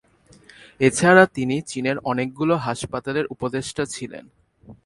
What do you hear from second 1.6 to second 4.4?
চীনের অনেকগুলো হাসপাতালের উপদেষ্টা ছিলেন।